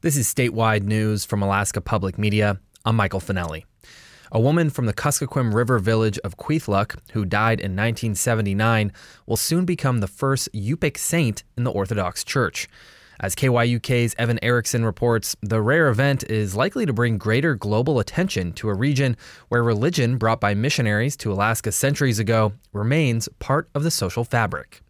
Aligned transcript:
This 0.00 0.16
is 0.16 0.32
statewide 0.32 0.84
news 0.84 1.24
from 1.24 1.42
Alaska 1.42 1.80
Public 1.80 2.18
Media. 2.18 2.60
I'm 2.84 2.94
Michael 2.94 3.18
Finelli. 3.18 3.64
A 4.30 4.38
woman 4.38 4.70
from 4.70 4.86
the 4.86 4.94
Kuskokwim 4.94 5.52
River 5.52 5.80
village 5.80 6.20
of 6.20 6.36
Kwethluk, 6.36 6.96
who 7.14 7.24
died 7.24 7.58
in 7.58 7.72
1979, 7.72 8.92
will 9.26 9.36
soon 9.36 9.64
become 9.64 9.98
the 9.98 10.06
first 10.06 10.48
Yupik 10.52 10.96
saint 10.96 11.42
in 11.56 11.64
the 11.64 11.72
Orthodox 11.72 12.22
Church. 12.22 12.68
As 13.18 13.34
KYUK's 13.34 14.14
Evan 14.16 14.38
Erickson 14.40 14.84
reports, 14.84 15.34
the 15.42 15.60
rare 15.60 15.88
event 15.88 16.22
is 16.30 16.54
likely 16.54 16.86
to 16.86 16.92
bring 16.92 17.18
greater 17.18 17.56
global 17.56 17.98
attention 17.98 18.52
to 18.52 18.68
a 18.68 18.74
region 18.74 19.16
where 19.48 19.64
religion 19.64 20.16
brought 20.16 20.40
by 20.40 20.54
missionaries 20.54 21.16
to 21.16 21.32
Alaska 21.32 21.72
centuries 21.72 22.20
ago 22.20 22.52
remains 22.72 23.28
part 23.40 23.68
of 23.74 23.82
the 23.82 23.90
social 23.90 24.22
fabric. 24.22 24.80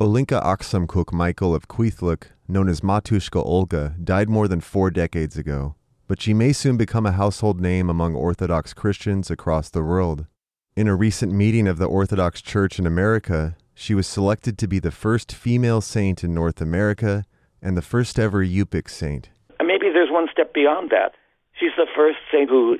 Olinka 0.00 0.42
Aksamkuk 0.42 1.12
Michael 1.12 1.54
of 1.54 1.68
Kwethluk, 1.68 2.28
known 2.48 2.68
as 2.68 2.80
Matushka 2.80 3.44
Olga, 3.44 3.94
died 4.02 4.28
more 4.28 4.48
than 4.48 4.60
four 4.60 4.90
decades 4.90 5.36
ago, 5.36 5.74
but 6.06 6.20
she 6.20 6.32
may 6.32 6.52
soon 6.52 6.76
become 6.76 7.04
a 7.04 7.12
household 7.12 7.60
name 7.60 7.90
among 7.90 8.14
Orthodox 8.14 8.72
Christians 8.72 9.30
across 9.30 9.68
the 9.68 9.82
world. 9.82 10.26
In 10.74 10.88
a 10.88 10.96
recent 10.96 11.32
meeting 11.32 11.68
of 11.68 11.78
the 11.78 11.86
Orthodox 11.86 12.40
Church 12.40 12.78
in 12.78 12.86
America, 12.86 13.56
she 13.74 13.94
was 13.94 14.06
selected 14.06 14.56
to 14.58 14.66
be 14.66 14.78
the 14.78 14.90
first 14.90 15.32
female 15.32 15.80
saint 15.80 16.24
in 16.24 16.32
North 16.32 16.60
America 16.60 17.24
and 17.60 17.76
the 17.76 17.82
first 17.82 18.18
ever 18.18 18.44
Yupik 18.44 18.88
saint. 18.88 19.28
Maybe 19.62 19.90
there's 19.92 20.10
one 20.10 20.28
step 20.32 20.54
beyond 20.54 20.90
that. 20.90 21.12
She's 21.58 21.76
the 21.76 21.86
first 21.94 22.18
saint 22.32 22.48
who 22.48 22.78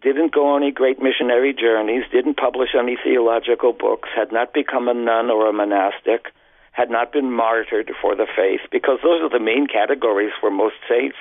didn't 0.00 0.32
go 0.32 0.46
on 0.46 0.62
any 0.62 0.72
great 0.72 1.00
missionary 1.00 1.52
journeys, 1.52 2.04
didn't 2.10 2.36
publish 2.36 2.70
any 2.78 2.96
theological 3.02 3.72
books, 3.72 4.08
had 4.14 4.32
not 4.32 4.54
become 4.54 4.88
a 4.88 4.94
nun 4.94 5.30
or 5.30 5.48
a 5.48 5.52
monastic, 5.52 6.26
had 6.72 6.90
not 6.90 7.12
been 7.12 7.30
martyred 7.30 7.92
for 8.00 8.16
the 8.16 8.26
faith, 8.34 8.60
because 8.70 8.98
those 9.02 9.22
are 9.22 9.30
the 9.30 9.42
main 9.42 9.66
categories 9.66 10.32
for 10.40 10.50
most 10.50 10.76
saints. 10.88 11.16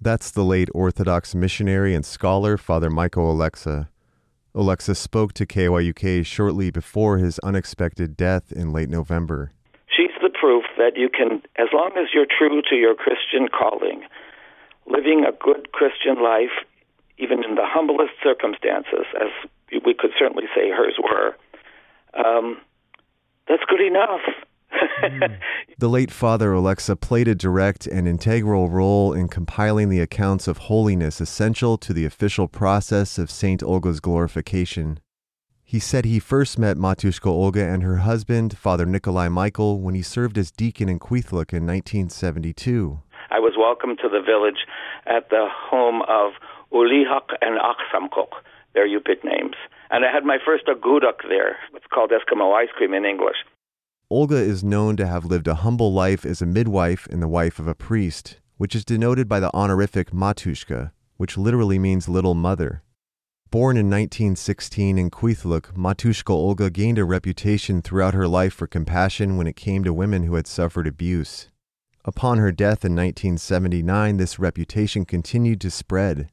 That's 0.00 0.30
the 0.30 0.44
late 0.44 0.68
Orthodox 0.74 1.34
missionary 1.34 1.94
and 1.94 2.04
scholar, 2.04 2.56
Father 2.56 2.90
Michael 2.90 3.34
Oleksa. 3.34 3.88
Oleksa 4.54 4.96
spoke 4.96 5.32
to 5.34 5.46
KYUK 5.46 6.26
shortly 6.26 6.70
before 6.70 7.18
his 7.18 7.38
unexpected 7.40 8.16
death 8.16 8.52
in 8.52 8.72
late 8.72 8.88
November. 8.88 9.52
She's 9.88 10.10
the 10.20 10.30
proof 10.30 10.64
that 10.76 10.96
you 10.96 11.08
can, 11.08 11.42
as 11.56 11.68
long 11.72 11.92
as 11.96 12.08
you're 12.14 12.26
true 12.26 12.62
to 12.68 12.76
your 12.76 12.94
Christian 12.94 13.48
calling, 13.48 14.02
living 14.86 15.24
a 15.26 15.32
good 15.32 15.72
Christian 15.72 16.22
life, 16.22 16.52
even 17.18 17.44
in 17.44 17.54
the 17.54 17.64
humblest 17.64 18.12
circumstances, 18.22 19.06
as 19.20 19.30
we 19.84 19.94
could 19.94 20.10
certainly 20.18 20.44
say 20.54 20.70
hers 20.70 20.98
were, 21.02 21.36
um, 22.14 22.58
that's 23.48 23.62
good 23.68 23.80
enough. 23.80 24.20
the 25.78 25.88
late 25.88 26.10
Father 26.10 26.52
Oleksa 26.52 27.00
played 27.00 27.28
a 27.28 27.34
direct 27.34 27.86
and 27.86 28.06
integral 28.06 28.68
role 28.68 29.12
in 29.12 29.28
compiling 29.28 29.88
the 29.88 30.00
accounts 30.00 30.48
of 30.48 30.58
holiness 30.58 31.20
essential 31.20 31.76
to 31.78 31.92
the 31.92 32.04
official 32.04 32.48
process 32.48 33.18
of 33.18 33.30
St. 33.30 33.62
Olga's 33.62 34.00
glorification. 34.00 35.00
He 35.64 35.78
said 35.78 36.04
he 36.04 36.18
first 36.18 36.58
met 36.58 36.76
Matushka 36.76 37.28
Olga 37.28 37.64
and 37.64 37.82
her 37.82 37.98
husband, 37.98 38.58
Father 38.58 38.84
Nikolai 38.84 39.28
Michael, 39.28 39.80
when 39.80 39.94
he 39.94 40.02
served 40.02 40.36
as 40.36 40.50
deacon 40.50 40.88
in 40.88 40.98
Kwethluk 40.98 41.54
in 41.54 41.66
1972. 41.66 43.00
I 43.30 43.38
was 43.38 43.54
welcomed 43.56 43.98
to 44.02 44.08
the 44.08 44.20
village 44.20 44.66
at 45.06 45.30
the 45.30 45.48
home 45.50 46.02
of 46.02 46.32
Ulihak 46.72 47.36
and 47.40 47.58
Aksamkok, 47.58 48.42
their 48.74 48.86
Yupik 48.86 49.24
names. 49.24 49.56
And 49.90 50.04
I 50.04 50.12
had 50.12 50.24
my 50.24 50.38
first 50.44 50.66
akutaq 50.66 51.28
there. 51.28 51.56
It's 51.74 51.86
called 51.92 52.10
Eskimo 52.10 52.54
ice 52.54 52.68
cream 52.76 52.92
in 52.92 53.04
English. 53.04 53.36
Olga 54.12 54.36
is 54.36 54.62
known 54.62 54.98
to 54.98 55.06
have 55.06 55.24
lived 55.24 55.48
a 55.48 55.54
humble 55.54 55.90
life 55.90 56.26
as 56.26 56.42
a 56.42 56.46
midwife 56.46 57.08
and 57.10 57.22
the 57.22 57.26
wife 57.26 57.58
of 57.58 57.66
a 57.66 57.74
priest, 57.74 58.36
which 58.58 58.74
is 58.74 58.84
denoted 58.84 59.26
by 59.26 59.40
the 59.40 59.50
honorific 59.54 60.10
Matushka, 60.10 60.92
which 61.16 61.38
literally 61.38 61.78
means 61.78 62.10
little 62.10 62.34
mother. 62.34 62.82
Born 63.50 63.78
in 63.78 63.86
1916 63.86 64.98
in 64.98 65.08
Kwethluk, 65.10 65.72
Matushka 65.72 66.28
Olga 66.28 66.68
gained 66.68 66.98
a 66.98 67.06
reputation 67.06 67.80
throughout 67.80 68.12
her 68.12 68.28
life 68.28 68.52
for 68.52 68.66
compassion 68.66 69.38
when 69.38 69.46
it 69.46 69.56
came 69.56 69.82
to 69.82 69.94
women 69.94 70.24
who 70.24 70.34
had 70.34 70.46
suffered 70.46 70.86
abuse. 70.86 71.48
Upon 72.04 72.36
her 72.36 72.52
death 72.52 72.84
in 72.84 72.94
1979, 72.94 74.18
this 74.18 74.38
reputation 74.38 75.06
continued 75.06 75.58
to 75.62 75.70
spread. 75.70 76.28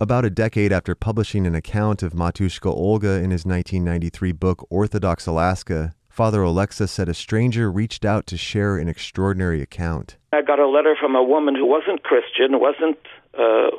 About 0.00 0.24
a 0.24 0.30
decade 0.30 0.72
after 0.72 0.94
publishing 0.94 1.46
an 1.46 1.54
account 1.54 2.02
of 2.02 2.14
Matushka 2.14 2.74
Olga 2.74 3.16
in 3.16 3.30
his 3.30 3.44
1993 3.44 4.32
book 4.32 4.66
Orthodox 4.70 5.26
Alaska, 5.26 5.94
Father 6.10 6.40
Oleksa 6.40 6.88
said 6.88 7.08
a 7.08 7.14
stranger 7.14 7.70
reached 7.70 8.04
out 8.04 8.26
to 8.26 8.36
share 8.36 8.76
an 8.76 8.88
extraordinary 8.88 9.62
account. 9.62 10.16
I 10.32 10.42
got 10.42 10.58
a 10.58 10.66
letter 10.66 10.96
from 11.00 11.14
a 11.14 11.22
woman 11.22 11.54
who 11.54 11.64
wasn't 11.64 12.02
Christian, 12.02 12.58
wasn't 12.58 12.98
uh, 13.38 13.70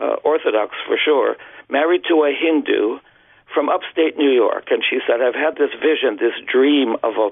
uh, 0.00 0.14
Orthodox 0.24 0.76
for 0.86 0.96
sure, 1.04 1.36
married 1.68 2.02
to 2.08 2.22
a 2.22 2.32
Hindu 2.32 3.00
from 3.52 3.68
upstate 3.68 4.16
New 4.16 4.30
York, 4.30 4.68
and 4.70 4.84
she 4.88 5.00
said, 5.04 5.20
"I've 5.20 5.34
had 5.34 5.56
this 5.56 5.74
vision, 5.82 6.16
this 6.20 6.38
dream 6.46 6.94
of 7.02 7.14
a 7.16 7.30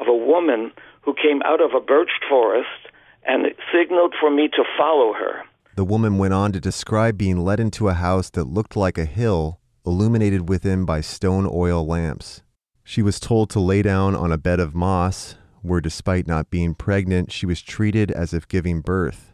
of 0.00 0.08
a 0.08 0.16
woman 0.16 0.72
who 1.02 1.14
came 1.14 1.40
out 1.44 1.60
of 1.60 1.70
a 1.72 1.80
birch 1.80 2.10
forest 2.28 2.88
and 3.22 3.46
signaled 3.72 4.14
for 4.18 4.30
me 4.30 4.48
to 4.48 4.64
follow 4.76 5.12
her." 5.12 5.44
The 5.76 5.84
woman 5.84 6.18
went 6.18 6.34
on 6.34 6.50
to 6.52 6.60
describe 6.60 7.16
being 7.16 7.38
led 7.38 7.60
into 7.60 7.88
a 7.88 7.94
house 7.94 8.30
that 8.30 8.44
looked 8.44 8.76
like 8.76 8.98
a 8.98 9.04
hill, 9.04 9.60
illuminated 9.86 10.48
within 10.48 10.84
by 10.84 11.02
stone 11.02 11.48
oil 11.48 11.86
lamps. 11.86 12.42
She 12.90 13.02
was 13.02 13.20
told 13.20 13.50
to 13.50 13.60
lay 13.60 13.82
down 13.82 14.16
on 14.16 14.32
a 14.32 14.36
bed 14.36 14.58
of 14.58 14.74
moss, 14.74 15.36
where 15.62 15.80
despite 15.80 16.26
not 16.26 16.50
being 16.50 16.74
pregnant, 16.74 17.30
she 17.30 17.46
was 17.46 17.62
treated 17.62 18.10
as 18.10 18.34
if 18.34 18.48
giving 18.48 18.80
birth. 18.80 19.30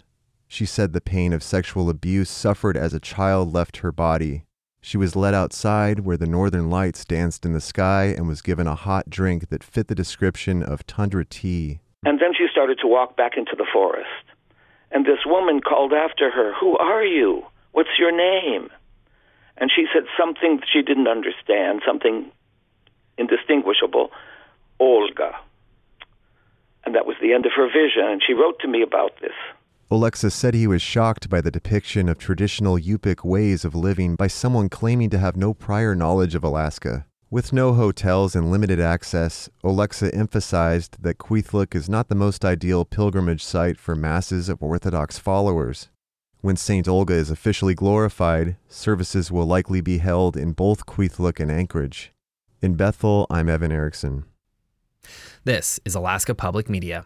She 0.47 0.67
said 0.67 0.93
the 0.93 1.01
pain 1.01 1.33
of 1.33 1.43
sexual 1.43 1.89
abuse 1.89 2.29
suffered 2.29 2.77
as 2.77 2.93
a 2.93 3.01
child 3.01 3.55
left 3.55 3.79
her 3.79 3.91
body. 3.91 4.45
She 4.83 4.99
was 4.99 5.17
led 5.17 5.33
outside 5.33 6.01
where 6.01 6.19
the 6.19 6.27
northern 6.27 6.69
lights 6.69 7.07
danced 7.07 7.47
in 7.47 7.55
the 7.55 7.63
sky 7.63 8.15
and 8.15 8.29
was 8.29 8.43
given 8.43 8.67
a 8.67 8.75
hot 8.75 9.09
drink 9.09 9.49
that 9.49 9.65
fit 9.65 9.89
the 9.89 9.95
description 9.95 10.63
of 10.63 10.87
tundra 10.87 11.25
tea. 11.25 11.81
And 12.05 12.21
then 12.21 12.35
she 12.37 12.49
started 12.53 12.79
to 12.83 12.87
walk 12.87 13.17
back 13.17 13.39
into 13.39 13.57
the 13.57 13.67
forest. 13.73 14.27
And 14.91 15.07
this 15.07 15.25
woman 15.25 15.63
called 15.63 15.95
after 15.95 16.31
her, 16.31 16.53
Who 16.61 16.77
are 16.77 17.07
you? 17.07 17.43
What's 17.73 17.99
your 17.99 18.13
name? 18.13 18.69
And 19.57 19.71
she 19.75 19.87
said 19.95 20.03
something 20.21 20.61
she 20.71 20.83
didn't 20.83 21.09
understand, 21.09 21.81
something 21.87 22.31
indistinguishable, 23.19 24.11
Olga. 24.79 25.35
And 26.85 26.95
that 26.95 27.07
was 27.07 27.17
the 27.21 27.33
end 27.33 27.47
of 27.47 27.53
her 27.57 27.67
vision, 27.67 28.05
and 28.05 28.23
she 28.25 28.33
wrote 28.33 28.59
to 28.61 28.69
me 28.69 28.83
about 28.83 29.21
this. 29.21 29.33
Oleksa 29.91 30.33
said 30.33 30.55
he 30.55 30.67
was 30.67 30.83
shocked 30.83 31.31
by 31.31 31.41
the 31.41 31.51
depiction 31.51 32.09
of 32.09 32.19
traditional 32.19 32.77
Yupik 32.77 33.25
ways 33.25 33.65
of 33.65 33.75
living 33.75 34.17
by 34.17 34.27
someone 34.27 34.69
claiming 34.69 35.11
to 35.11 35.19
have 35.19 35.37
no 35.37 35.55
prior 35.55 35.95
knowledge 35.95 36.35
of 36.35 36.43
Alaska. 36.43 37.07
With 37.31 37.53
no 37.53 37.73
hotels 37.73 38.35
and 38.35 38.51
limited 38.51 38.81
access, 38.81 39.49
Oleksa 39.65 40.17
emphasized 40.17 41.03
that 41.03 41.19
Kwethluk 41.19 41.75
is 41.75 41.89
not 41.89 42.09
the 42.09 42.15
most 42.15 42.45
ideal 42.45 42.85
pilgrimage 42.85 43.45
site 43.45 43.79
for 43.79 43.95
masses 43.95 44.49
of 44.49 44.63
Orthodox 44.63 45.19
followers. 45.19 45.89
When 46.41 46.57
St. 46.57 46.87
Olga 46.87 47.15
is 47.15 47.31
officially 47.31 47.75
glorified, 47.75 48.57
services 48.69 49.33
will 49.33 49.47
likely 49.47 49.81
be 49.81 49.99
held 49.99 50.37
in 50.37 50.53
both 50.53 50.87
Kwethluk 50.87 51.41
and 51.41 51.51
Anchorage. 51.51 52.13
In 52.63 52.75
Bethel, 52.75 53.27
I'm 53.29 53.51
Evan 53.51 53.71
Erickson. 53.71 54.25
This 55.45 55.79
is 55.85 55.95
Alaska 55.95 56.35
Public 56.35 56.71
Media. 56.71 57.05